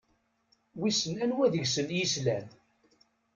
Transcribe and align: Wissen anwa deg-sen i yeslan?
Wissen 0.79 1.15
anwa 1.23 1.45
deg-sen 1.53 1.87
i 1.91 1.97
yeslan? 1.99 2.47